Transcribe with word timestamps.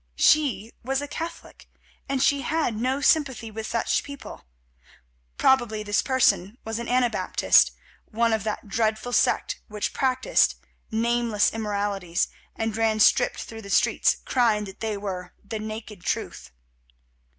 She 0.17 0.71
was 0.83 0.99
a 0.99 1.07
Catholic 1.07 1.67
and 2.09 2.23
had 2.23 2.75
no 2.75 3.01
sympathy 3.01 3.51
with 3.51 3.67
such 3.67 4.01
people. 4.01 4.45
Probably 5.37 5.83
this 5.83 6.01
person 6.01 6.57
was 6.65 6.79
an 6.79 6.87
Anabaptist, 6.87 7.69
one 8.05 8.33
of 8.33 8.43
that 8.43 8.67
dreadful 8.67 9.13
sect 9.13 9.61
which 9.67 9.93
practised 9.93 10.55
nameless 10.89 11.53
immoralities, 11.53 12.29
and 12.55 12.75
ran 12.75 12.99
stripped 12.99 13.43
through 13.43 13.61
the 13.61 13.69
streets 13.69 14.17
crying 14.25 14.63
that 14.63 14.79
they 14.79 14.97
were 14.97 15.35
"the 15.43 15.59
naked 15.59 16.03
Truth." 16.03 16.49